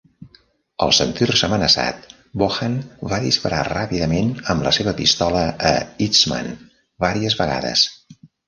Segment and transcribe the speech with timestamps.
[0.85, 2.07] Al sentir-se amenaçat,
[2.43, 2.79] Bohan
[3.13, 5.77] va disparar ràpidament amb la seva pistola a
[6.09, 6.53] Eastman
[7.07, 7.89] vàries vegades.